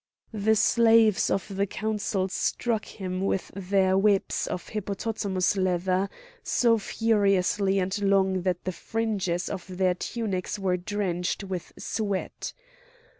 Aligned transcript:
The 0.33 0.55
slaves 0.55 1.29
of 1.29 1.47
the 1.47 1.67
Council 1.67 2.27
struck 2.27 2.85
him 2.85 3.21
with 3.23 3.51
their 3.55 3.95
whips 3.95 4.47
of 4.47 4.69
hippopotamus 4.69 5.55
leather, 5.55 6.09
so 6.41 6.79
furiously 6.79 7.77
and 7.77 7.95
long 8.01 8.41
that 8.41 8.63
the 8.63 8.71
fringes 8.71 9.47
of 9.47 9.67
their 9.77 9.93
tunics 9.93 10.57
were 10.57 10.77
drenched 10.77 11.43
with 11.43 11.71
sweat. 11.77 12.51